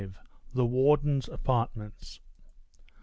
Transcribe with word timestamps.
The 0.55 0.65
Warden's 0.65 1.27
Apartments. 1.29 2.21